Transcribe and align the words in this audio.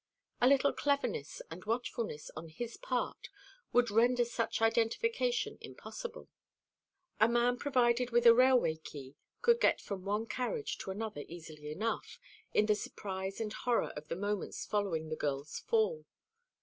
A 0.41 0.47
little 0.47 0.73
cleverness 0.73 1.43
and 1.51 1.63
watchfulness 1.65 2.31
on 2.35 2.49
his 2.49 2.75
part 2.75 3.29
would 3.71 3.91
render 3.91 4.25
such 4.25 4.59
identification 4.59 5.59
impossible. 5.61 6.27
A 7.19 7.29
man 7.29 7.55
provided 7.59 8.09
with 8.09 8.25
a 8.25 8.33
railway 8.33 8.77
key 8.77 9.13
could 9.43 9.59
get 9.61 9.79
from 9.79 10.03
one 10.03 10.25
carriage 10.25 10.79
to 10.79 10.89
another 10.89 11.21
easily 11.27 11.71
enough, 11.71 12.17
in 12.51 12.65
the 12.65 12.73
surprise 12.73 13.39
and 13.39 13.53
horror 13.53 13.93
of 13.95 14.07
the 14.07 14.15
moments 14.15 14.65
following 14.65 15.03
upon 15.03 15.09
the 15.09 15.15
girl's 15.17 15.59
fall. 15.59 16.07